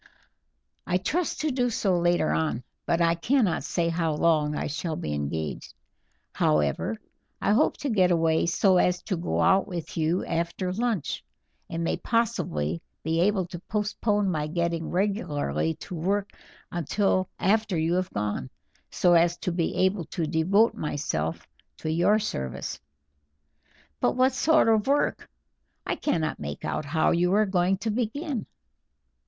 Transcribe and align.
"I 0.87 0.97
trust 0.97 1.41
to 1.41 1.51
do 1.51 1.69
so 1.69 1.95
later 1.95 2.31
on, 2.31 2.63
but 2.87 3.01
I 3.01 3.13
cannot 3.13 3.63
say 3.63 3.87
how 3.87 4.15
long 4.15 4.55
I 4.55 4.65
shall 4.65 4.95
be 4.95 5.13
engaged. 5.13 5.75
However, 6.33 6.97
I 7.39 7.51
hope 7.53 7.77
to 7.77 7.89
get 7.91 8.09
away 8.09 8.47
so 8.47 8.77
as 8.77 9.03
to 9.03 9.15
go 9.15 9.41
out 9.41 9.67
with 9.67 9.95
you 9.97 10.25
after 10.25 10.73
lunch, 10.73 11.23
and 11.69 11.83
may 11.83 11.97
possibly 11.97 12.81
be 13.03 13.21
able 13.21 13.45
to 13.45 13.59
postpone 13.59 14.31
my 14.31 14.47
getting 14.47 14.89
regularly 14.89 15.75
to 15.75 15.93
work 15.93 16.31
until 16.71 17.29
after 17.37 17.77
you 17.77 17.93
have 17.93 18.09
gone, 18.09 18.49
so 18.89 19.13
as 19.13 19.37
to 19.37 19.51
be 19.51 19.75
able 19.85 20.05
to 20.05 20.25
devote 20.25 20.73
myself 20.73 21.47
to 21.77 21.91
your 21.91 22.17
service." 22.17 22.79
"But 23.99 24.13
what 24.15 24.33
sort 24.33 24.67
of 24.67 24.87
work? 24.87 25.29
I 25.85 25.95
cannot 25.95 26.39
make 26.39 26.65
out 26.65 26.85
how 26.85 27.11
you 27.11 27.31
are 27.35 27.45
going 27.45 27.77
to 27.77 27.91
begin." 27.91 28.47